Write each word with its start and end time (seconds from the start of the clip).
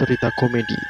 cerita 0.00 0.32
komedi. 0.40 0.80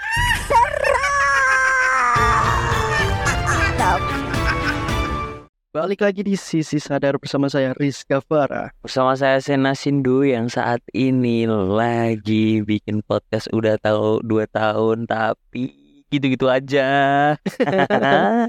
Balik 5.71 6.03
lagi 6.03 6.23
di 6.23 6.39
Sisi 6.39 6.79
Sadar 6.79 7.19
bersama 7.19 7.51
saya 7.51 7.75
Rizka 7.75 8.23
Farah. 8.23 8.71
Bersama 8.79 9.19
saya 9.19 9.43
Sena 9.43 9.75
Sindu 9.75 10.23
yang 10.23 10.47
saat 10.47 10.79
ini 10.95 11.47
lagi 11.51 12.63
bikin 12.63 13.03
podcast 13.03 13.51
udah 13.51 13.83
tahu 13.83 14.23
dua 14.23 14.47
tahun 14.47 15.11
tapi 15.11 15.75
gitu-gitu 16.11 16.47
aja. 16.47 16.87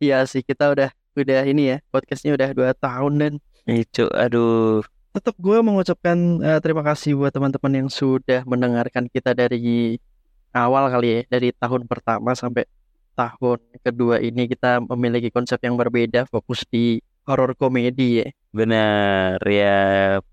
Iya 0.00 0.24
sih 0.24 0.40
kita 0.40 0.72
udah 0.72 0.88
udah 1.12 1.44
ini 1.44 1.76
ya 1.76 1.84
podcastnya 1.92 2.32
udah 2.32 2.56
dua 2.56 2.72
tahun 2.72 3.12
dan 3.20 3.32
Itu 3.68 4.08
aduh 4.08 4.80
tetap 5.10 5.34
gue 5.42 5.58
mengucapkan 5.58 6.16
eh, 6.38 6.60
terima 6.62 6.86
kasih 6.86 7.18
buat 7.18 7.34
teman-teman 7.34 7.84
yang 7.84 7.88
sudah 7.90 8.46
mendengarkan 8.46 9.10
kita 9.10 9.34
dari 9.34 9.98
awal 10.54 10.86
kali 10.86 11.08
ya 11.10 11.20
dari 11.26 11.50
tahun 11.50 11.90
pertama 11.90 12.30
sampai 12.38 12.66
tahun 13.18 13.58
kedua 13.82 14.22
ini 14.22 14.46
kita 14.46 14.78
memiliki 14.94 15.34
konsep 15.34 15.58
yang 15.66 15.74
berbeda 15.74 16.30
fokus 16.30 16.62
di 16.70 17.02
horror 17.26 17.58
komedi 17.58 18.22
ya. 18.22 18.28
bener 18.54 19.38
ya 19.44 19.78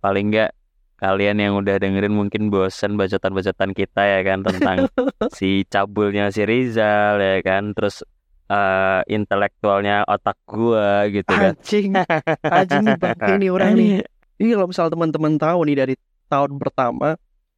paling 0.02 0.34
nggak 0.34 0.52
kalian 0.98 1.38
yang 1.38 1.54
udah 1.58 1.78
dengerin 1.78 2.14
mungkin 2.14 2.50
bosen 2.50 2.98
bacotan-bacotan 2.98 3.74
kita 3.78 4.02
ya 4.02 4.20
kan 4.26 4.42
tentang 4.42 4.78
si 5.38 5.62
cabulnya 5.70 6.34
si 6.34 6.42
Rizal 6.42 7.22
ya 7.22 7.38
kan 7.46 7.78
terus 7.78 8.02
eh, 8.50 9.02
intelektualnya 9.10 10.06
otak 10.10 10.38
gua 10.50 11.06
gitu 11.12 11.30
kan. 11.30 11.54
Anjing, 11.54 11.94
anjing 12.42 12.86
nih 12.86 13.38
nih 13.38 13.50
orang 13.54 13.72
nih. 13.78 13.90
Ini 14.38 14.54
kalau 14.54 14.70
misal 14.70 14.94
teman-teman 14.94 15.34
tahu 15.42 15.66
nih 15.66 15.78
dari 15.82 15.96
tahun 16.30 16.62
pertama 16.62 17.18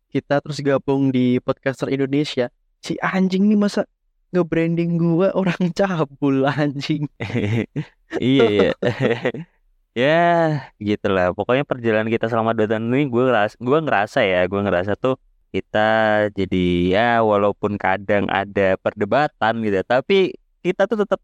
kita 0.10 0.40
terus 0.40 0.64
gabung 0.64 1.12
di 1.12 1.38
podcaster 1.44 1.92
Indonesia, 1.92 2.48
si 2.80 2.96
anjing 3.04 3.52
nih 3.52 3.60
masa 3.60 3.84
nge-branding 4.32 4.96
gua 4.96 5.30
orang 5.40 5.60
cabul 5.76 6.48
anjing. 6.48 7.06
Iya 8.18 8.46
iya. 8.50 8.72
ya 10.02 10.22
gitulah. 10.82 11.30
Pokoknya 11.38 11.62
perjalanan 11.62 12.10
kita 12.10 12.26
selama 12.26 12.58
dua 12.58 12.66
tahun 12.66 12.90
ini 12.90 13.06
gue 13.06 13.24
ngerasa, 13.30 13.54
gue 13.62 13.80
ngerasa 13.86 14.20
ya, 14.26 14.42
gue 14.50 14.62
ngerasa 14.66 14.98
tuh 14.98 15.22
kita 15.54 15.90
jadi 16.34 16.66
ya 16.90 17.10
walaupun 17.22 17.78
kadang 17.78 18.26
ada 18.34 18.82
perdebatan 18.82 19.62
gitu, 19.62 19.78
tapi 19.86 20.34
kita 20.66 20.90
tuh 20.90 21.06
tetap 21.06 21.22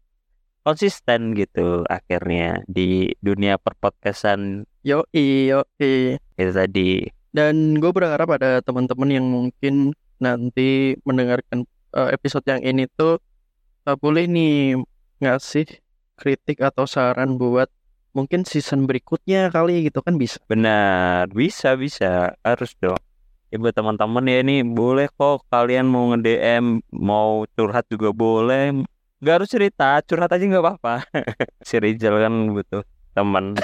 konsisten 0.62 1.34
gitu 1.34 1.82
akhirnya 1.90 2.62
di 2.70 3.14
dunia 3.18 3.58
perpodcastan 3.58 4.62
Yo 4.86 5.02
yo 5.10 5.66
itu 5.82 6.52
tadi. 6.54 7.10
Dan 7.34 7.74
gue 7.82 7.90
berharap 7.90 8.38
ada 8.38 8.62
teman-teman 8.62 9.10
yang 9.10 9.26
mungkin 9.26 9.90
nanti 10.22 10.94
mendengarkan 11.02 11.66
eh, 11.90 12.14
episode 12.14 12.46
yang 12.46 12.62
ini 12.62 12.86
tuh 12.94 13.18
eh, 13.82 13.98
boleh 13.98 14.30
nih 14.30 14.78
ngasih 15.18 15.82
kritik 16.14 16.62
atau 16.62 16.86
saran 16.86 17.34
buat 17.34 17.66
mungkin 18.14 18.46
season 18.46 18.86
berikutnya 18.86 19.50
kali 19.50 19.90
gitu 19.90 20.06
kan 20.06 20.14
bisa. 20.22 20.38
Benar, 20.46 21.34
bisa 21.34 21.74
bisa, 21.74 22.38
harus 22.46 22.70
dong. 22.78 23.02
Ya 23.50 23.58
buat 23.58 23.74
teman-teman 23.74 24.22
ya 24.30 24.38
ini 24.46 24.62
boleh 24.62 25.10
kok 25.10 25.50
kalian 25.50 25.90
mau 25.90 26.14
nge-DM, 26.14 26.78
mau 26.94 27.42
curhat 27.58 27.90
juga 27.90 28.14
boleh. 28.14 28.86
Gak 29.18 29.34
harus 29.42 29.50
cerita, 29.50 29.98
curhat 30.06 30.30
aja 30.30 30.46
nggak 30.46 30.62
apa-apa. 30.62 31.02
si 31.66 31.74
Rizal 31.82 32.22
kan 32.22 32.54
butuh 32.54 32.86
teman. 33.16 33.56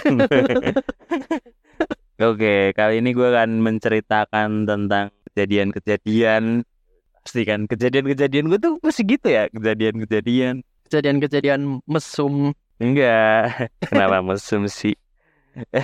Oke, 2.33 2.73
kali 2.73 3.05
ini 3.05 3.13
gue 3.13 3.29
akan 3.29 3.61
menceritakan 3.61 4.65
tentang 4.65 5.13
kejadian-kejadian. 5.29 6.65
Pasti 7.21 7.43
kan 7.45 7.69
kejadian-kejadian 7.69 8.49
gue 8.49 8.59
tuh 8.59 8.81
pasti 8.81 9.05
gitu 9.05 9.29
ya, 9.29 9.53
kejadian-kejadian. 9.53 10.65
Kejadian-kejadian 10.89 11.85
mesum 11.85 12.57
Enggak, 12.83 13.71
kenapa 13.95 14.19
mesum 14.27 14.67
sih? 14.67 14.99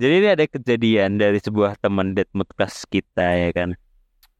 Jadi 0.00 0.14
ini 0.22 0.28
ada 0.32 0.48
kejadian 0.48 1.20
dari 1.20 1.36
sebuah 1.36 1.76
teman 1.82 2.16
deadmood 2.16 2.48
kelas 2.56 2.88
kita 2.88 3.26
ya 3.36 3.50
kan. 3.52 3.76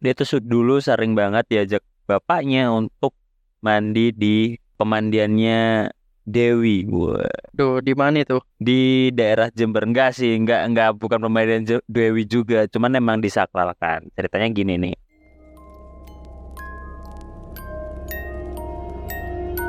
Dia 0.01 0.17
tuh 0.17 0.41
dulu 0.41 0.81
sering 0.81 1.13
banget 1.13 1.45
diajak 1.51 1.83
bapaknya 2.09 2.73
untuk 2.73 3.13
mandi 3.61 4.15
di 4.17 4.57
pemandiannya 4.81 5.91
Dewi. 6.29 6.85
Wah, 6.93 7.25
Duh, 7.57 7.81
di 7.81 7.97
mana 7.97 8.21
itu? 8.21 8.37
di 8.61 9.09
daerah 9.17 9.49
Jember 9.49 9.89
enggak 9.89 10.13
sih, 10.13 10.37
enggak 10.37 10.69
enggak 10.69 10.89
bukan 11.01 11.19
pemandian 11.25 11.65
Je- 11.65 11.87
Dewi 11.89 12.29
juga, 12.29 12.69
cuman 12.69 13.01
emang 13.01 13.19
disakralkan. 13.25 14.13
Ceritanya 14.13 14.49
gini 14.53 14.75
nih. 14.77 14.97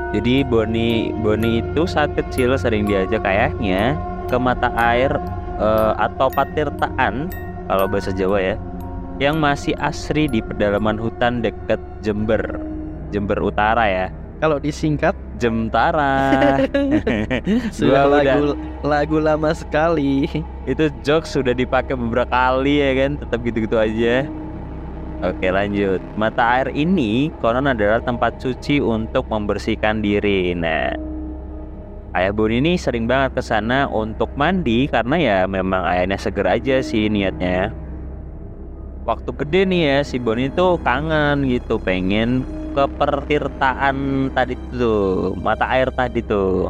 Jadi 0.10 0.42
Boni 0.42 1.14
Boni 1.22 1.62
itu 1.62 1.86
saat 1.86 2.18
kecil 2.18 2.58
sering 2.58 2.90
diajak 2.90 3.22
ayahnya 3.24 3.94
ke 4.26 4.36
mata 4.42 4.74
air 4.74 5.14
eh, 5.62 5.94
atau 6.02 6.28
patirtaan 6.34 7.30
kalau 7.70 7.86
bahasa 7.86 8.10
Jawa 8.10 8.42
ya, 8.42 8.56
yang 9.22 9.38
masih 9.38 9.78
asri 9.78 10.26
di 10.26 10.42
pedalaman 10.42 10.98
hutan 10.98 11.46
dekat 11.46 11.78
Jember, 12.02 12.42
Jember 13.14 13.38
Utara 13.38 13.86
ya, 13.86 14.08
Kalau 14.40 14.56
disingkat 14.56 15.12
Jemtara. 15.36 16.56
sudah 17.76 18.08
Gua 18.08 18.24
udah- 18.24 18.24
lagu 18.24 18.44
lagu 18.82 19.18
lama 19.20 19.52
sekali. 19.52 20.28
itu 20.64 20.88
jokes 21.04 21.36
sudah 21.36 21.52
dipakai 21.52 21.94
beberapa 21.94 22.32
kali 22.32 22.80
ya 22.80 22.92
kan, 22.96 23.12
tetap 23.20 23.40
gitu-gitu 23.44 23.76
aja. 23.76 24.24
Oke 25.20 25.52
lanjut. 25.52 26.00
Mata 26.16 26.56
air 26.56 26.72
ini 26.72 27.28
konon 27.44 27.68
adalah 27.68 28.00
tempat 28.00 28.40
suci 28.40 28.80
untuk 28.80 29.28
membersihkan 29.28 30.00
diri. 30.00 30.56
Nah, 30.56 30.96
Ayah 32.10 32.32
Boni 32.32 32.58
ini 32.58 32.74
sering 32.74 33.06
banget 33.06 33.36
ke 33.36 33.44
sana 33.44 33.86
untuk 33.86 34.32
mandi 34.34 34.88
karena 34.88 35.16
ya 35.20 35.38
memang 35.46 35.84
ayahnya 35.84 36.16
seger 36.16 36.48
aja 36.48 36.80
sih 36.80 37.06
niatnya. 37.06 37.76
Waktu 39.04 39.30
gede 39.36 39.62
nih 39.68 39.82
ya 39.84 39.98
si 40.02 40.18
Boni 40.18 40.48
tuh 40.50 40.80
kangen 40.80 41.44
gitu, 41.46 41.76
pengen 41.78 42.48
ke 42.74 42.84
pertirtaan 42.98 44.30
tadi 44.34 44.56
tuh, 44.76 45.36
mata 45.38 45.66
air 45.70 45.90
tadi 45.94 46.22
tuh. 46.22 46.70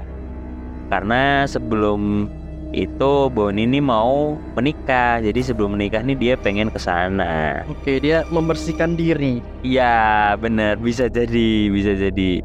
Karena 0.89 1.45
sebelum 1.45 2.25
itu 2.69 3.33
Boni 3.33 3.65
ini 3.65 3.81
mau 3.81 4.37
menikah, 4.53 5.21
jadi 5.21 5.41
sebelum 5.41 5.73
menikah 5.73 6.05
nih 6.05 6.17
dia 6.17 6.33
pengen 6.37 6.69
ke 6.69 6.77
sana. 6.77 7.65
Oke, 7.65 7.97
dia 7.97 8.25
membersihkan 8.29 8.93
diri. 8.93 9.41
Iya 9.65 10.33
bener 10.37 10.77
bisa 10.77 11.09
jadi 11.09 11.69
bisa 11.73 11.97
jadi. 11.97 12.41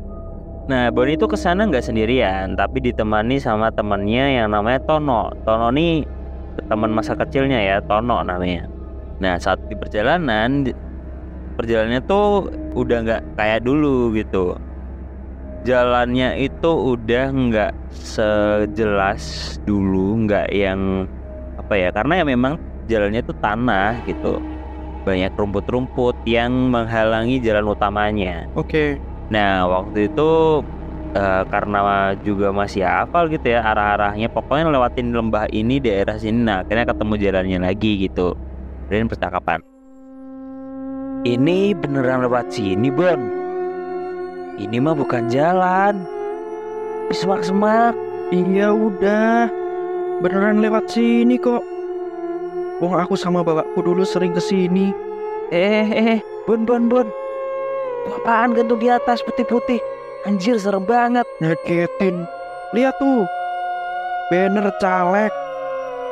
Nah 0.64 0.88
Boni 0.88 1.20
itu 1.20 1.28
ke 1.28 1.36
sana 1.36 1.68
nggak 1.68 1.84
sendirian 1.84 2.56
tapi 2.56 2.80
ditemani 2.80 3.36
sama 3.36 3.68
temannya 3.68 4.40
yang 4.40 4.48
namanya 4.48 4.80
Tono. 4.88 5.28
Tono 5.44 5.68
nih 5.68 6.08
teman 6.72 6.88
masa 6.88 7.12
kecilnya 7.12 7.60
ya 7.60 7.76
Tono 7.84 8.24
namanya. 8.24 8.64
Nah 9.20 9.36
saat 9.36 9.60
di 9.68 9.76
perjalanan 9.76 10.64
perjalanannya 11.56 12.02
tuh 12.04 12.50
udah 12.74 12.98
nggak 13.04 13.22
kayak 13.38 13.60
dulu 13.62 14.12
gitu. 14.14 14.58
Jalannya 15.64 16.36
itu 16.44 16.70
udah 16.70 17.24
nggak 17.32 17.72
sejelas 17.94 19.56
dulu 19.64 20.28
nggak 20.28 20.52
yang 20.52 21.08
apa 21.56 21.74
ya 21.78 21.88
karena 21.94 22.20
ya 22.20 22.24
memang 22.28 22.54
jalannya 22.84 23.24
itu 23.24 23.32
tanah 23.40 23.96
gitu 24.04 24.36
banyak 25.04 25.32
rumput-rumput 25.36 26.16
yang 26.24 26.72
menghalangi 26.72 27.38
jalan 27.44 27.76
utamanya. 27.76 28.48
Oke. 28.56 28.96
Nah, 29.28 29.68
waktu 29.68 30.08
itu 30.08 30.60
eh, 31.12 31.44
karena 31.52 32.12
juga 32.24 32.50
masih 32.50 32.82
hafal 32.82 33.28
gitu 33.28 33.52
ya 33.52 33.60
arah-arahnya, 33.60 34.32
pokoknya 34.32 34.72
lewatin 34.72 35.12
lembah 35.12 35.46
ini 35.52 35.78
daerah 35.78 36.16
sini. 36.16 36.40
Nah, 36.40 36.64
akhirnya 36.64 36.88
ketemu 36.88 37.14
jalannya 37.20 37.58
lagi 37.60 37.92
gitu. 38.08 38.32
Dan 38.88 39.08
percakapan. 39.08 39.73
Ini 41.24 41.72
beneran 41.72 42.20
lewat 42.28 42.52
sini, 42.52 42.92
Bon. 42.92 43.16
Ini 44.60 44.76
mah 44.76 44.92
bukan 44.92 45.32
jalan. 45.32 46.04
Semak-semak. 47.08 47.96
Iya 48.28 48.76
udah. 48.76 49.48
Beneran 50.20 50.60
lewat 50.60 50.92
sini 50.92 51.40
kok. 51.40 51.64
Wong 52.84 52.92
aku 52.92 53.16
sama 53.16 53.40
bapakku 53.40 53.80
dulu 53.80 54.04
sering 54.04 54.36
ke 54.36 54.42
sini. 54.44 54.92
Eh, 55.48 55.88
eh, 55.88 56.20
Bon, 56.44 56.68
Bon, 56.68 56.92
Bon. 56.92 57.08
Apaan 58.20 58.52
gantung 58.52 58.84
di 58.84 58.92
atas 58.92 59.24
putih-putih? 59.24 59.80
Anjir, 60.28 60.60
serem 60.60 60.84
banget. 60.84 61.24
Ngagetin. 61.40 62.28
Lihat 62.76 63.00
tuh. 63.00 63.24
Banner 64.28 64.68
caleg. 64.76 65.32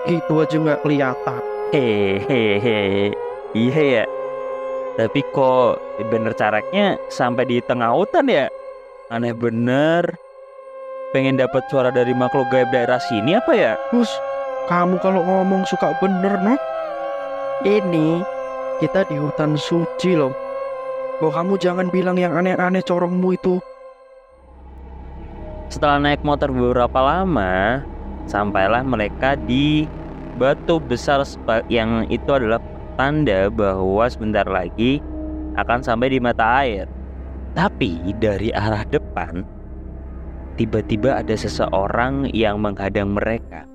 Gitu 0.09 0.41
aja 0.41 0.57
nggak 0.57 0.81
kelihatan. 0.81 1.43
Hehehe, 1.69 3.13
iya 3.53 3.83
ya. 4.01 4.05
Tapi 4.93 5.25
kok 5.33 5.81
bener 6.13 6.37
careknya 6.37 7.01
sampai 7.09 7.49
di 7.49 7.57
tengah 7.65 7.97
hutan 7.97 8.29
ya? 8.29 8.53
Aneh 9.09 9.33
bener. 9.33 10.05
Pengen 11.17 11.41
dapat 11.41 11.65
suara 11.73 11.89
dari 11.89 12.13
makhluk 12.13 12.53
gaib 12.53 12.69
daerah 12.73 13.01
sini 13.01 13.37
apa 13.37 13.53
ya? 13.57 13.73
Terus 13.89 14.13
kamu 14.69 15.01
kalau 15.01 15.25
ngomong 15.25 15.65
suka 15.65 15.97
bener 15.97 16.37
noh. 16.45 16.61
Ini 17.65 18.21
kita 18.85 19.09
di 19.09 19.17
hutan 19.17 19.57
suci 19.57 20.13
loh. 20.13 20.35
Oh 21.23 21.31
kamu 21.31 21.57
jangan 21.57 21.87
bilang 21.89 22.19
yang 22.19 22.35
aneh-aneh 22.35 22.83
corongmu 22.83 23.33
itu. 23.37 23.63
Setelah 25.73 26.03
naik 26.03 26.21
motor 26.21 26.53
beberapa 26.53 27.01
lama, 27.01 27.81
sampailah 28.29 28.85
mereka 28.85 29.41
di 29.41 29.89
batu 30.37 30.83
besar 30.83 31.25
yang 31.71 32.05
itu 32.13 32.29
adalah 32.29 32.61
tanda 33.03 33.51
bahwa 33.51 34.07
sebentar 34.07 34.47
lagi 34.47 35.03
akan 35.59 35.83
sampai 35.83 36.15
di 36.15 36.23
mata 36.23 36.63
air. 36.63 36.87
Tapi 37.51 38.15
dari 38.23 38.55
arah 38.55 38.87
depan, 38.87 39.43
tiba-tiba 40.55 41.19
ada 41.19 41.35
seseorang 41.35 42.31
yang 42.31 42.63
menghadang 42.63 43.11
mereka. 43.11 43.67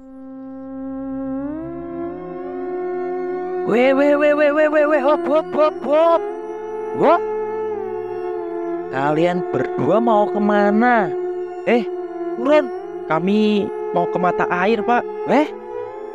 Weh, 3.67 3.91
weh, 3.91 4.15
weh, 4.15 4.31
weh, 4.31 4.51
weh, 4.55 4.67
weh, 4.71 4.85
weh, 4.95 5.01
hop, 5.03 5.19
hop, 5.27 5.47
hop, 5.51 5.75
hop. 5.83 6.21
Wah, 6.95 7.19
kalian 8.95 9.43
berdua 9.51 9.99
mau 9.99 10.31
ke 10.31 10.39
mana? 10.39 11.11
Eh, 11.67 11.83
turun. 12.39 12.71
Kami 13.11 13.67
mau 13.91 14.07
ke 14.07 14.15
mata 14.23 14.47
air, 14.47 14.79
Pak. 14.87 15.03
Eh, 15.27 15.51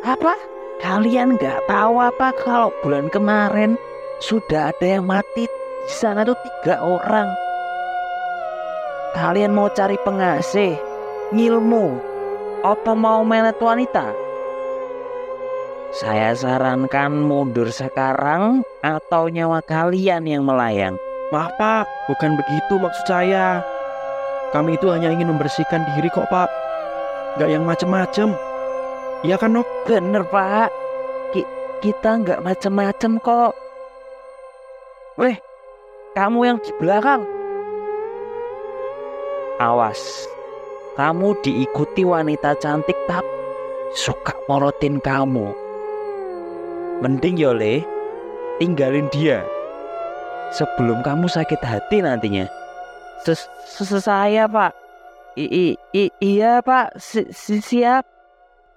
apa? 0.01 0.52
Kalian 0.83 1.39
nggak 1.39 1.63
tahu 1.71 1.95
apa 1.95 2.35
kalau 2.43 2.67
bulan 2.83 3.07
kemarin 3.07 3.79
sudah 4.19 4.75
ada 4.75 4.99
yang 4.99 5.07
mati 5.07 5.47
di 5.47 5.87
sana 5.87 6.27
tuh 6.27 6.35
tiga 6.43 6.83
orang. 6.83 7.31
Kalian 9.15 9.55
mau 9.55 9.71
cari 9.71 9.95
pengasih, 10.03 10.75
ngilmu, 11.31 11.95
apa 12.67 12.91
mau 12.99 13.23
menet 13.23 13.55
wanita? 13.63 14.11
Saya 15.95 16.35
sarankan 16.35 17.15
mundur 17.15 17.71
sekarang 17.71 18.67
atau 18.83 19.31
nyawa 19.31 19.63
kalian 19.63 20.27
yang 20.27 20.43
melayang. 20.43 20.99
Maaf, 21.31 21.55
Pak. 21.55 21.87
Bukan 22.11 22.35
begitu 22.35 22.75
maksud 22.75 23.07
saya. 23.07 23.63
Kami 24.51 24.75
itu 24.75 24.91
hanya 24.91 25.15
ingin 25.15 25.31
membersihkan 25.31 25.87
diri 25.95 26.11
kok, 26.11 26.27
Pak. 26.27 26.51
Gak 27.39 27.47
yang 27.47 27.63
macem-macem. 27.63 28.35
Iya 29.23 29.39
kan, 29.39 29.55
Nok? 29.55 29.87
Bener 29.87 30.27
pak. 30.27 30.67
Ki- 31.31 31.47
Kita 31.79 32.19
nggak 32.19 32.43
macem-macem 32.43 33.23
kok. 33.23 33.55
Weh 35.15 35.39
Kamu 36.11 36.39
yang 36.43 36.59
di 36.59 36.71
belakang. 36.75 37.23
Awas 39.63 40.27
Kamu 40.99 41.39
diikuti 41.39 42.03
wanita 42.03 42.57
cantik 42.59 42.97
tapi 43.07 43.31
Suka 43.93 44.33
morotin 44.49 44.97
kamu. 44.99 45.53
Mending 46.99 47.39
Yole 47.39 47.85
Tinggalin 48.59 49.07
dia. 49.09 49.45
Sebelum 50.53 51.01
kamu 51.01 51.25
sakit 51.25 51.61
hati 51.63 52.03
nantinya. 52.03 52.45
Ses 53.25 53.47
Saya 53.97 54.45
pak. 54.45 54.75
I, 55.33 55.73
i- 55.73 55.79
i- 55.95 56.15
iya 56.21 56.61
pak. 56.61 56.93
Si- 57.01 57.33
siap 57.33 58.12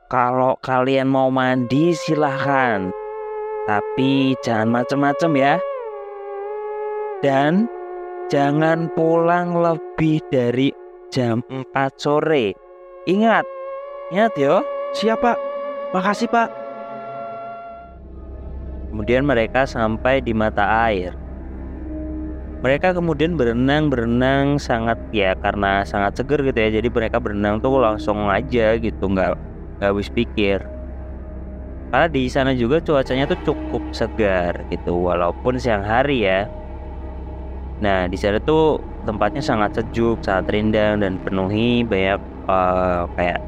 kalau 0.07 0.55
kalian 0.63 1.11
mau 1.11 1.29
mandi 1.29 1.95
silahkan 1.95 2.91
Tapi 3.67 4.39
jangan 4.47 4.83
macem-macem 4.83 5.33
ya. 5.35 5.55
Dan 7.19 7.67
jangan 8.31 8.87
pulang 8.95 9.59
lebih 9.59 10.23
dari 10.31 10.71
jam 11.11 11.43
4 11.51 11.75
sore. 11.99 12.55
Ingat 13.11 13.43
Ingat 14.15 14.39
yo. 14.39 14.63
Siap, 14.95 15.19
Pak. 15.19 15.39
Makasih, 15.91 16.31
Pak. 16.31 16.49
Kemudian 18.95 19.27
mereka 19.27 19.67
sampai 19.67 20.23
di 20.23 20.31
mata 20.31 20.87
air. 20.87 21.11
Mereka 22.63 22.95
kemudian 22.95 23.35
berenang 23.35 23.91
berenang 23.91 24.63
sangat 24.63 24.97
ya 25.11 25.35
karena 25.43 25.83
sangat 25.83 26.23
seger 26.23 26.41
gitu 26.47 26.55
ya. 26.55 26.71
Jadi 26.79 26.89
mereka 26.89 27.19
berenang 27.19 27.59
tuh 27.59 27.83
langsung 27.83 28.31
aja 28.31 28.79
gitu. 28.79 29.11
Nggak 29.11 29.35
nggak 29.79 29.91
habis 29.93 30.09
pikir. 30.13 30.65
Karena 31.93 32.09
di 32.11 32.27
sana 32.27 32.51
juga 32.53 32.83
cuacanya 32.83 33.31
tuh 33.31 33.41
cukup 33.47 33.95
segar 33.95 34.67
gitu 34.69 34.97
walaupun 34.97 35.57
siang 35.57 35.87
hari 35.87 36.27
ya. 36.27 36.51
Nah 37.81 38.11
di 38.11 38.19
sana 38.19 38.43
tuh 38.43 38.81
tempatnya 39.07 39.41
sangat 39.45 39.79
sejuk 39.79 40.25
sangat 40.25 40.51
rindang 40.51 40.99
dan 40.99 41.21
penuhi 41.23 41.87
banyak 41.87 42.21
eh, 42.51 43.03
kayak 43.15 43.41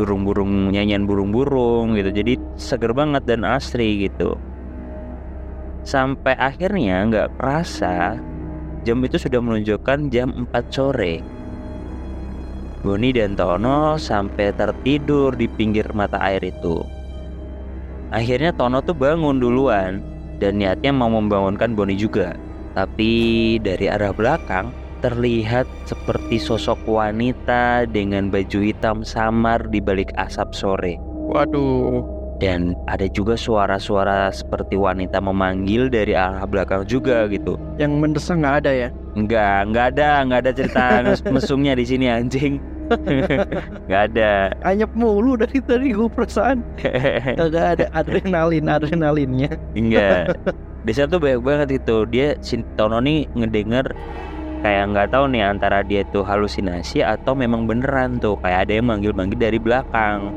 burung-burung 0.00 0.72
nyanyian 0.72 1.04
burung-burung 1.04 1.94
gitu. 1.94 2.10
Jadi 2.10 2.40
seger 2.56 2.96
banget 2.96 3.22
dan 3.28 3.44
asri 3.44 4.08
gitu. 4.08 4.40
Sampai 5.86 6.34
akhirnya 6.34 7.06
nggak 7.06 7.38
kerasa 7.38 8.18
jam 8.86 8.98
itu 9.02 9.18
sudah 9.18 9.42
menunjukkan 9.42 10.10
jam 10.14 10.30
4 10.46 10.70
sore 10.70 11.35
Boni 12.84 13.14
dan 13.14 13.38
Tono 13.38 13.96
sampai 13.96 14.52
tertidur 14.52 15.32
di 15.32 15.48
pinggir 15.48 15.88
mata 15.96 16.20
air 16.20 16.44
itu. 16.44 16.84
Akhirnya 18.12 18.52
Tono 18.52 18.84
tuh 18.84 18.94
bangun 18.94 19.40
duluan 19.40 20.04
dan 20.38 20.60
niatnya 20.60 20.92
mau 20.92 21.08
membangunkan 21.08 21.72
Boni 21.72 21.96
juga. 21.96 22.36
Tapi 22.76 23.56
dari 23.64 23.88
arah 23.88 24.12
belakang 24.12 24.68
terlihat 25.00 25.64
seperti 25.88 26.36
sosok 26.36 26.76
wanita 26.84 27.88
dengan 27.88 28.28
baju 28.28 28.58
hitam 28.60 29.00
samar 29.00 29.64
di 29.72 29.80
balik 29.80 30.12
asap 30.20 30.52
sore. 30.52 30.94
Waduh. 31.32 32.04
Dan 32.36 32.76
ada 32.84 33.08
juga 33.08 33.32
suara-suara 33.32 34.28
seperti 34.28 34.76
wanita 34.76 35.24
memanggil 35.24 35.88
dari 35.88 36.12
arah 36.12 36.44
belakang 36.44 36.84
juga 36.84 37.24
gitu. 37.32 37.56
Yang 37.80 37.92
mendesak 37.96 38.36
nggak 38.36 38.56
ada 38.60 38.72
ya? 38.76 38.88
Enggak, 39.16 39.58
enggak 39.64 39.86
ada, 39.96 40.08
enggak 40.20 40.40
ada 40.44 40.52
cerita 40.52 40.84
mes- 41.08 41.24
mesumnya 41.32 41.72
di 41.72 41.84
sini 41.88 42.06
anjing. 42.12 42.60
Enggak 43.88 44.02
ada. 44.14 44.54
Anyep 44.62 44.94
mulu 44.94 45.34
dari 45.34 45.58
tadi 45.58 45.90
gue 45.90 46.06
perasaan. 46.06 46.62
Gak 47.50 47.66
ada 47.82 47.86
adrenalin, 47.90 48.70
adrenalinnya. 48.70 49.50
Enggak. 49.74 50.38
Desa 50.86 51.10
tuh 51.10 51.18
banyak 51.18 51.42
banget 51.42 51.68
itu. 51.82 52.06
Dia 52.06 52.38
si 52.38 52.62
Tono 52.78 53.02
nih 53.02 53.26
ngedenger 53.34 53.90
kayak 54.62 54.84
nggak 54.94 55.08
tahu 55.10 55.24
nih 55.34 55.42
antara 55.50 55.82
dia 55.82 56.06
tuh 56.14 56.22
halusinasi 56.22 57.02
atau 57.02 57.34
memang 57.34 57.66
beneran 57.66 58.22
tuh 58.22 58.38
kayak 58.38 58.70
ada 58.70 58.72
yang 58.78 58.86
manggil-manggil 58.86 59.34
dari 59.34 59.58
belakang. 59.58 60.30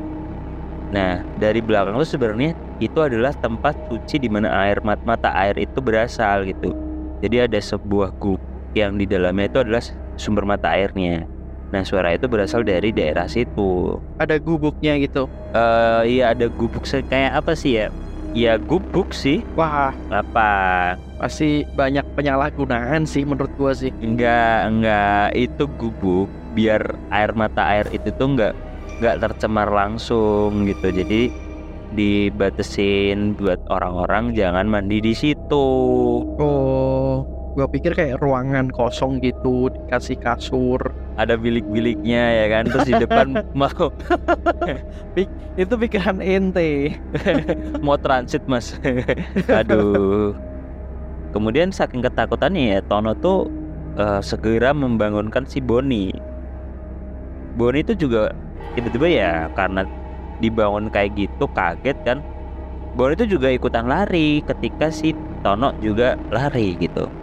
Nah, 0.90 1.22
dari 1.38 1.62
belakang 1.62 1.94
tuh 2.02 2.10
sebenarnya 2.18 2.50
itu 2.82 2.98
adalah 2.98 3.30
tempat 3.30 3.78
suci 3.86 4.18
di 4.18 4.26
mana 4.26 4.50
air 4.66 4.82
mat 4.82 4.98
mata 5.06 5.30
air 5.38 5.54
itu 5.54 5.78
berasal 5.78 6.50
gitu. 6.50 6.74
Jadi 7.22 7.46
ada 7.46 7.58
sebuah 7.62 8.10
gub 8.18 8.49
yang 8.74 8.96
di 8.98 9.06
dalamnya 9.06 9.50
itu 9.50 9.58
adalah 9.62 9.82
sumber 10.14 10.44
mata 10.46 10.72
airnya. 10.74 11.26
Nah, 11.70 11.86
suara 11.86 12.10
itu 12.10 12.26
berasal 12.26 12.66
dari 12.66 12.90
daerah 12.90 13.30
situ. 13.30 13.94
Ada 14.18 14.42
gubuknya 14.42 14.98
gitu. 14.98 15.30
Eh 15.54 16.18
iya 16.18 16.34
ada 16.34 16.50
gubuk 16.50 16.82
kayak 16.86 17.38
apa 17.38 17.54
sih 17.54 17.78
ya? 17.78 17.86
Ya 18.34 18.58
gubuk 18.58 19.10
sih. 19.10 19.42
Wah, 19.58 19.90
Apa? 20.10 20.94
pasti 21.20 21.68
banyak 21.76 22.16
penyalahgunaan 22.16 23.04
sih 23.04 23.28
menurut 23.28 23.52
gua 23.60 23.76
sih. 23.76 23.92
Enggak, 24.00 24.72
enggak 24.72 25.26
itu 25.36 25.64
gubuk 25.76 26.32
biar 26.56 26.96
air 27.12 27.30
mata 27.36 27.62
air 27.70 27.86
itu 27.92 28.08
tuh 28.16 28.34
enggak 28.34 28.54
enggak 28.98 29.18
tercemar 29.28 29.68
langsung 29.68 30.64
gitu. 30.64 30.88
Jadi 30.90 31.30
dibatasin 31.90 33.34
buat 33.34 33.60
orang-orang 33.68 34.32
jangan 34.32 34.66
mandi 34.70 35.02
di 35.02 35.14
situ. 35.14 35.66
Oh, 36.38 36.89
gua 37.54 37.66
pikir 37.66 37.92
kayak 37.98 38.22
ruangan 38.22 38.70
kosong 38.70 39.18
gitu, 39.18 39.70
dikasih 39.70 40.16
kasur. 40.22 40.78
Ada 41.18 41.36
bilik-biliknya 41.36 42.22
ya 42.44 42.46
kan. 42.48 42.64
Terus 42.70 42.86
di 42.86 42.94
depan 42.96 43.26
mau 43.58 43.68
Itu 45.58 45.74
pikiran 45.76 46.22
ente. 46.22 46.96
mau 47.84 47.98
transit 47.98 48.40
mas. 48.46 48.78
Aduh. 49.50 50.32
Kemudian 51.30 51.70
saking 51.70 52.02
ketakutannya 52.02 52.78
ya 52.78 52.80
Tono 52.86 53.14
tuh 53.14 53.46
eh, 53.98 54.20
segera 54.22 54.74
membangunkan 54.74 55.46
si 55.46 55.62
Boni. 55.62 56.10
Boni 57.54 57.82
itu 57.82 57.94
juga 57.98 58.30
tiba-tiba 58.74 59.06
ya 59.10 59.32
karena 59.54 59.84
dibangun 60.40 60.88
kayak 60.88 61.14
gitu 61.18 61.46
kaget 61.52 61.98
kan. 62.06 62.18
Boni 62.96 63.14
itu 63.14 63.38
juga 63.38 63.52
ikutan 63.52 63.86
lari 63.86 64.42
ketika 64.42 64.90
si 64.90 65.14
Tono 65.44 65.70
juga 65.78 66.18
lari 66.32 66.74
gitu. 66.80 67.19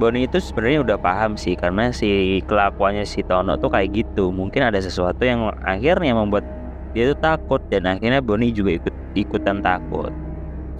Boni 0.00 0.24
itu 0.24 0.40
sebenarnya 0.40 0.80
udah 0.80 0.96
paham 0.96 1.36
sih 1.36 1.52
karena 1.52 1.92
si 1.92 2.40
kelakuannya 2.48 3.04
si 3.04 3.20
Tono 3.20 3.60
tuh 3.60 3.68
kayak 3.68 3.92
gitu. 3.92 4.32
Mungkin 4.32 4.64
ada 4.64 4.80
sesuatu 4.80 5.28
yang 5.28 5.52
akhirnya 5.60 6.16
membuat 6.16 6.48
dia 6.96 7.12
tuh 7.12 7.20
takut 7.20 7.60
dan 7.68 7.84
akhirnya 7.84 8.24
Boni 8.24 8.48
juga 8.48 8.80
ikut 8.80 8.94
ikutan 9.12 9.60
takut. 9.60 10.08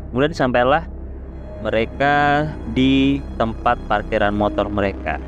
Kemudian 0.08 0.32
sampailah 0.32 0.88
mereka 1.60 2.48
di 2.72 3.20
tempat 3.36 3.76
parkiran 3.84 4.32
motor 4.32 4.72
mereka. 4.72 5.20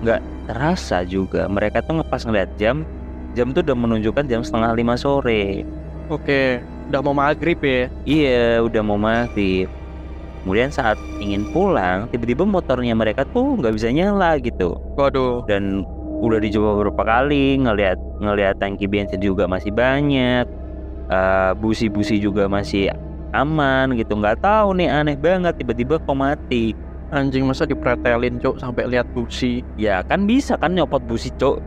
Nggak 0.00 0.24
terasa 0.48 1.04
juga 1.04 1.44
mereka 1.44 1.84
tuh 1.84 2.00
ngepas 2.00 2.24
ngeliat 2.24 2.50
jam, 2.56 2.88
jam 3.36 3.52
tuh 3.52 3.60
udah 3.60 3.76
menunjukkan 3.76 4.24
jam 4.32 4.40
setengah 4.40 4.72
lima 4.72 4.96
sore. 4.96 5.60
Oke, 6.08 6.64
udah 6.88 7.00
mau 7.04 7.12
maghrib 7.12 7.60
ya. 7.60 7.92
Iya, 8.08 8.64
udah 8.64 8.80
mau 8.80 8.96
maghrib. 8.96 9.68
Kemudian 10.46 10.70
saat 10.70 10.94
ingin 11.18 11.42
pulang 11.50 12.06
tiba-tiba 12.14 12.46
motornya 12.46 12.94
mereka 12.94 13.26
tuh 13.34 13.58
nggak 13.58 13.74
bisa 13.74 13.90
nyala 13.90 14.38
gitu 14.38 14.78
Waduh. 14.94 15.42
dan 15.50 15.82
udah 16.22 16.38
dicoba 16.38 16.78
beberapa 16.78 17.02
kali 17.02 17.58
ngelihat 17.58 17.98
ngelihat 18.22 18.54
tangki 18.62 18.86
bensin 18.86 19.18
juga 19.18 19.50
masih 19.50 19.74
banyak 19.74 20.46
eh, 21.10 21.52
busi-busi 21.58 22.22
juga 22.22 22.46
masih 22.46 22.94
aman 23.34 23.90
gitu 23.98 24.14
nggak 24.14 24.38
tahu 24.38 24.78
nih 24.78 24.86
aneh 24.86 25.18
banget 25.18 25.58
tiba-tiba 25.58 25.98
kok 25.98 26.14
mati 26.14 26.78
Anjing 27.06 27.46
masa 27.46 27.66
dipretelin 27.66 28.42
cuk 28.42 28.58
sampai 28.58 28.90
lihat 28.90 29.06
busi. 29.14 29.62
ya 29.78 30.02
kan 30.02 30.26
bisa 30.26 30.58
kan 30.58 30.74
nyopot 30.74 31.02
busi 31.06 31.30
cok 31.38 31.58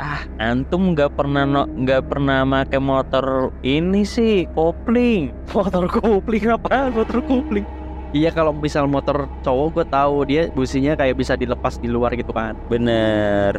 ah 0.00 0.20
antum 0.36 0.92
nggak 0.92 1.16
pernah 1.16 1.48
no- 1.48 1.68
nggak 1.68 2.12
pernah 2.12 2.44
make 2.44 2.76
motor 2.76 3.52
ini 3.64 4.04
sih 4.04 4.44
kopling 4.52 5.32
Motor 5.52 5.84
kopling 5.84 6.48
apa? 6.48 6.88
Motor 6.88 7.20
kopling. 7.28 7.81
Iya 8.12 8.28
kalau 8.28 8.52
misal 8.52 8.84
motor 8.84 9.24
cowok 9.40 9.66
gue 9.72 9.86
tahu 9.88 10.16
dia 10.28 10.42
businya 10.52 10.92
kayak 10.92 11.16
bisa 11.16 11.32
dilepas 11.32 11.80
di 11.80 11.88
luar 11.88 12.12
gitu 12.12 12.28
kan. 12.28 12.52
bener. 12.68 13.56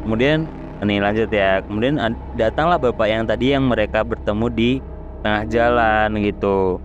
Kemudian 0.00 0.48
nih 0.80 1.04
lanjut 1.04 1.28
ya. 1.28 1.60
Kemudian 1.60 2.00
datanglah 2.32 2.80
bapak 2.80 3.08
yang 3.12 3.28
tadi 3.28 3.52
yang 3.52 3.68
mereka 3.68 4.00
bertemu 4.00 4.46
di 4.48 4.70
tengah 5.20 5.44
jalan 5.52 6.16
gitu. 6.24 6.80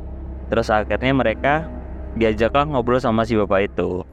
Terus 0.51 0.67
akhirnya 0.67 1.15
mereka 1.15 1.53
diajaklah 2.19 2.67
ngobrol 2.67 2.99
sama 2.99 3.23
si 3.23 3.39
bapak 3.39 3.71
itu. 3.71 4.03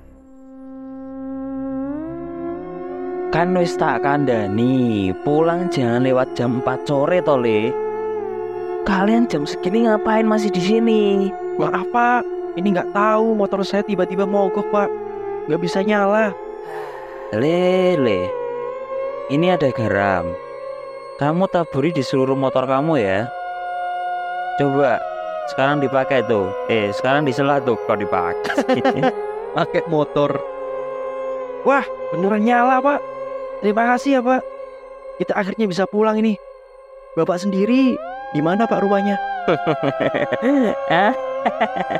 Kan 3.34 3.50
wis 3.58 3.74
tak 3.74 4.06
kandani 4.06 5.10
pulang 5.26 5.66
jangan 5.74 6.06
lewat 6.06 6.38
jam 6.38 6.62
4 6.62 6.86
sore 6.86 7.18
tole 7.18 7.74
kalian 8.86 9.26
jam 9.26 9.42
segini 9.42 9.90
ngapain 9.90 10.22
masih 10.22 10.54
di 10.54 10.62
sini? 10.62 11.02
Maaf 11.58 11.90
pak, 11.90 12.22
ini 12.56 12.72
nggak 12.72 12.96
tahu 12.96 13.36
motor 13.36 13.60
saya 13.62 13.84
tiba-tiba 13.84 14.24
mogok 14.24 14.72
pak, 14.72 14.88
nggak 15.46 15.60
bisa 15.60 15.84
nyala. 15.84 16.32
Lele, 17.36 18.32
ini 19.28 19.52
ada 19.52 19.68
garam. 19.68 20.32
Kamu 21.20 21.48
taburi 21.52 21.92
di 21.92 22.00
seluruh 22.00 22.36
motor 22.36 22.64
kamu 22.64 22.96
ya. 23.00 23.28
Coba 24.56 24.96
sekarang 25.52 25.84
dipakai 25.84 26.24
tuh. 26.24 26.48
Eh, 26.72 26.92
sekarang 26.96 27.28
disela 27.28 27.60
tuh 27.60 27.76
kau 27.84 27.96
dipakai. 27.96 28.80
Pakai 29.56 29.88
motor. 29.88 30.36
Wah, 31.64 31.84
beneran 32.12 32.44
nyala 32.44 32.80
pak. 32.80 33.00
Terima 33.64 33.84
kasih 33.96 34.10
ya 34.16 34.20
pak. 34.20 34.40
Kita 35.16 35.32
akhirnya 35.32 35.66
bisa 35.68 35.88
pulang 35.88 36.20
ini. 36.20 36.36
Bapak 37.16 37.40
sendiri, 37.40 37.96
di 38.36 38.40
mana 38.44 38.68
pak 38.68 38.84
rumahnya? 38.84 39.16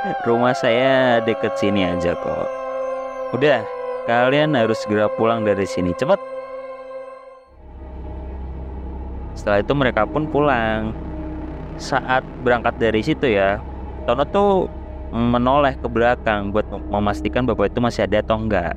Ah, 0.00 0.16
Rumah 0.24 0.56
saya 0.56 1.20
deket 1.20 1.60
sini 1.60 1.84
aja 1.84 2.16
kok. 2.16 2.48
Udah, 3.36 3.60
kalian 4.08 4.56
harus 4.56 4.80
segera 4.80 5.12
pulang 5.12 5.44
dari 5.44 5.68
sini. 5.68 5.92
Cepet. 5.92 6.16
Setelah 9.36 9.60
itu 9.60 9.76
mereka 9.76 10.08
pun 10.08 10.24
pulang. 10.24 10.96
Saat 11.76 12.24
berangkat 12.40 12.80
dari 12.80 13.04
situ 13.04 13.28
ya, 13.28 13.60
Tono 14.08 14.24
tuh 14.24 14.72
menoleh 15.12 15.76
ke 15.76 15.84
belakang 15.84 16.48
buat 16.48 16.64
mem- 16.72 16.88
memastikan 16.88 17.44
bapak 17.44 17.68
itu 17.68 17.84
masih 17.84 18.08
ada 18.08 18.24
atau 18.24 18.40
enggak. 18.40 18.72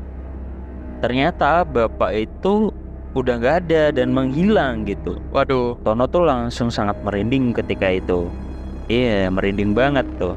Ternyata 0.99 1.63
bapak 1.63 2.19
itu 2.19 2.67
udah 3.15 3.39
nggak 3.39 3.57
ada 3.63 3.95
dan 3.95 4.11
menghilang 4.11 4.83
gitu. 4.83 5.23
Waduh, 5.31 5.79
Tono 5.87 6.03
tuh 6.03 6.27
langsung 6.27 6.67
sangat 6.67 6.99
merinding 6.99 7.55
ketika 7.55 7.87
itu. 7.87 8.27
Iya, 8.91 9.31
merinding 9.31 9.71
banget 9.71 10.03
tuh. 10.19 10.35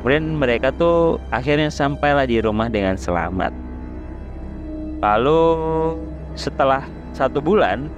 Kemudian 0.00 0.38
mereka 0.38 0.70
tuh 0.70 1.18
akhirnya 1.34 1.68
sampailah 1.74 2.24
di 2.24 2.38
rumah 2.38 2.70
dengan 2.70 2.94
selamat. 2.94 3.50
Lalu 5.02 5.42
setelah 6.38 6.86
satu 7.14 7.42
bulan, 7.42 7.90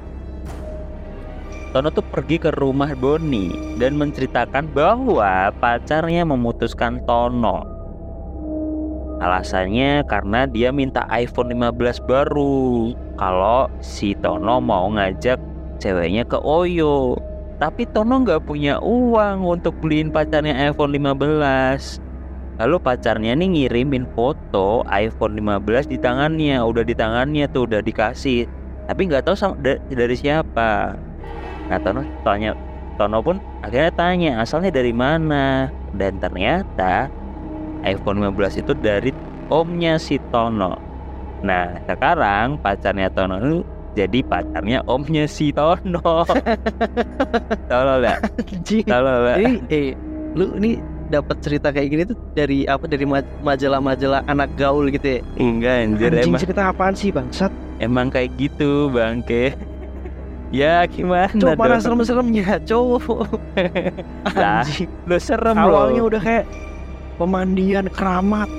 Tono 1.70 1.86
tuh 1.94 2.02
pergi 2.02 2.42
ke 2.42 2.50
rumah 2.58 2.90
Boni 2.98 3.78
dan 3.78 3.94
menceritakan 3.94 4.74
bahwa 4.74 5.54
pacarnya 5.62 6.26
memutuskan 6.26 6.98
Tono. 7.06 7.62
Alasannya 9.20 10.02
karena 10.08 10.48
dia 10.48 10.72
minta 10.74 11.06
iPhone 11.12 11.52
15 11.54 12.02
baru. 12.08 12.90
Kalau 13.14 13.68
si 13.78 14.16
Tono 14.18 14.58
mau 14.58 14.90
ngajak 14.90 15.38
ceweknya 15.78 16.26
ke 16.26 16.40
Oyo. 16.42 17.14
Tapi 17.60 17.84
Tono 17.84 18.24
nggak 18.24 18.48
punya 18.48 18.80
uang 18.80 19.44
untuk 19.44 19.76
beliin 19.84 20.08
pacarnya 20.08 20.56
iPhone 20.72 20.96
15. 20.96 22.00
Lalu 22.56 22.76
pacarnya 22.80 23.36
nih 23.36 23.68
ngirimin 23.68 24.08
foto 24.16 24.80
iPhone 24.88 25.36
15 25.36 25.92
di 25.92 26.00
tangannya, 26.00 26.56
udah 26.64 26.80
di 26.80 26.96
tangannya 26.96 27.44
tuh 27.52 27.68
udah 27.68 27.84
dikasih. 27.84 28.48
Tapi 28.88 29.00
nggak 29.12 29.28
tahu 29.28 29.36
sama, 29.36 29.60
da- 29.60 29.76
dari 29.92 30.16
siapa. 30.16 30.96
Nah 31.68 31.78
Tono 31.84 32.00
tanya, 32.24 32.56
Tono 32.96 33.20
pun 33.20 33.36
akhirnya 33.60 33.92
tanya 33.92 34.30
asalnya 34.40 34.72
dari 34.72 34.96
mana. 34.96 35.68
Dan 35.92 36.16
ternyata 36.16 37.12
iPhone 37.84 38.24
15 38.24 38.56
itu 38.56 38.72
dari 38.72 39.12
omnya 39.52 40.00
si 40.00 40.16
Tono. 40.32 40.80
Nah 41.44 41.76
sekarang 41.84 42.56
pacarnya 42.56 43.12
Tono 43.12 43.36
jadi 43.92 44.18
pacarnya 44.22 44.80
omnya 44.84 45.24
si 45.24 45.50
Tono. 45.50 46.22
Tolol 47.70 48.02
anjing. 48.04 48.84
tolol 48.84 49.18
ya. 49.26 49.34
Jadi, 49.36 49.52
eh, 49.68 49.88
lu 50.32 50.54
ini 50.56 50.78
dapat 51.10 51.42
cerita 51.42 51.68
kayak 51.68 51.88
gini 51.88 52.02
tuh 52.06 52.18
dari 52.32 52.64
apa? 52.64 52.86
Dari 52.86 53.02
ma- 53.02 53.26
majalah-majalah 53.42 54.22
anak 54.24 54.54
gaul 54.54 54.86
gitu 54.88 55.18
ya? 55.18 55.20
Enggak 55.36 55.74
anjir 55.84 56.08
Anjing 56.08 56.30
emang, 56.30 56.40
cerita 56.40 56.62
apaan 56.68 56.94
sih 56.94 57.10
bangsat? 57.10 57.50
emang 57.78 58.06
kayak 58.08 58.30
gitu 58.36 58.86
bangke. 58.88 59.56
ya 60.50 60.82
gimana 60.84 61.30
mana 61.54 61.78
dong? 61.78 61.82
serem-seremnya, 61.98 62.58
cowok. 62.62 63.26
Lah, 64.38 64.62
Anjing. 64.62 64.90
Lu 65.04 65.16
serem 65.16 65.56
Awalnya 65.56 66.02
loh. 66.02 66.10
udah 66.10 66.20
kayak 66.20 66.44
pemandian 67.16 67.86
keramat, 67.88 68.50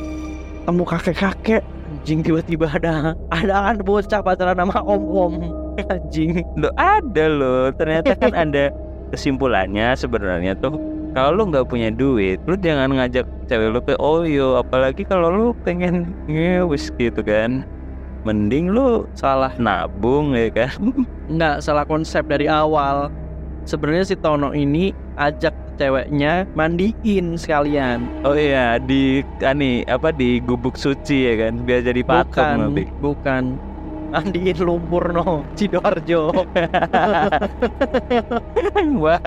temu 0.64 0.84
kakek-kakek. 0.84 1.64
Anjing 2.02 2.26
tiba-tiba 2.26 2.66
ada 2.66 3.14
ada 3.30 3.56
kan 3.70 3.78
bocah 3.86 4.26
pacaran 4.26 4.58
sama 4.58 4.82
om-om. 4.82 5.38
Anjing. 5.86 6.42
Lo 6.58 6.74
ada 6.74 7.26
loh. 7.30 7.70
Ternyata 7.78 8.18
kan 8.18 8.34
ada 8.50 8.74
kesimpulannya 9.14 9.94
sebenarnya 9.94 10.58
tuh 10.58 10.82
kalau 11.14 11.38
lu 11.38 11.54
nggak 11.54 11.70
punya 11.70 11.94
duit, 11.94 12.42
lu 12.48 12.58
jangan 12.58 12.90
ngajak 12.96 13.28
cewek 13.46 13.70
lu 13.70 13.84
ke 13.84 13.94
Oyo, 14.00 14.58
apalagi 14.58 15.04
kalau 15.06 15.30
lu 15.30 15.48
pengen 15.62 16.10
ngewis 16.26 16.90
gitu 16.98 17.22
kan. 17.22 17.68
Mending 18.26 18.74
lu 18.74 19.06
Salah. 19.14 19.54
nabung 19.62 20.34
ya 20.34 20.50
kan. 20.50 20.74
Nggak 21.30 21.62
salah 21.62 21.86
konsep 21.86 22.26
dari 22.26 22.50
awal. 22.50 23.14
Sebenarnya 23.70 24.10
si 24.10 24.16
Tono 24.18 24.58
ini 24.58 24.90
ajak 25.22 25.54
ceweknya 25.80 26.48
mandiin 26.58 27.40
sekalian. 27.40 28.04
Oh 28.28 28.36
iya, 28.36 28.80
di 28.80 29.24
ani 29.44 29.86
apa 29.88 30.12
di 30.12 30.44
gubuk 30.44 30.76
suci 30.76 31.28
ya 31.32 31.48
kan, 31.48 31.64
biar 31.64 31.82
jadi 31.86 32.02
patung 32.04 32.28
bukan, 32.32 32.58
nanti. 32.60 32.84
bukan. 33.00 33.44
Mandiin 34.12 34.60
lumpur 34.60 35.16
no, 35.16 35.48
Sidoarjo. 35.56 36.36
Wah, 39.04 39.20